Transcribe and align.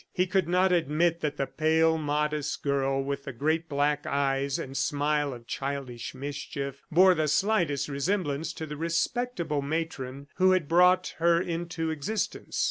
He 0.11 0.25
could 0.25 0.47
not 0.49 0.71
admit 0.71 1.21
that 1.21 1.37
the 1.37 1.45
pale, 1.45 1.95
modest 1.95 2.63
girl 2.63 3.03
with 3.03 3.25
the 3.25 3.31
great 3.31 3.69
black 3.69 4.07
eyes 4.07 4.57
and 4.57 4.75
smile 4.75 5.31
of 5.31 5.45
childish 5.45 6.15
mischief 6.15 6.81
bore 6.91 7.13
the 7.13 7.27
slightest 7.27 7.87
resemblance 7.87 8.51
to 8.53 8.65
the 8.65 8.77
respectable 8.77 9.61
matron 9.61 10.25
who 10.37 10.53
had 10.53 10.67
brought 10.67 11.13
her 11.19 11.39
into 11.39 11.91
existence. 11.91 12.59